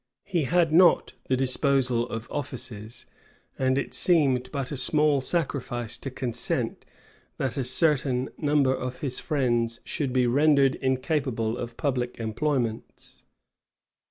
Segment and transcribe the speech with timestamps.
[0.23, 3.05] He had not the disposal of offices;
[3.59, 6.85] and it seemed but a small sacrifice to consent,
[7.37, 13.25] that a certain number of his friends should be rendered incapable of public employments.